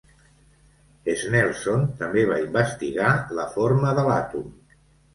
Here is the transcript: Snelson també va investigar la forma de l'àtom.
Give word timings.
Snelson 1.25 1.85
també 2.01 2.25
va 2.33 2.41
investigar 2.47 3.15
la 3.41 3.49
forma 3.55 3.97
de 4.03 4.11
l'àtom. 4.13 4.53